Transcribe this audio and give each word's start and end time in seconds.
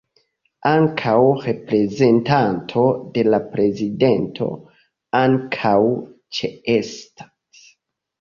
Ankaŭ 0.67 1.17
reprezentanto 1.41 2.85
de 3.17 3.23
la 3.27 3.39
prezidento 3.51 4.47
ankaŭ 5.21 5.75
ĉeestas. 6.39 7.61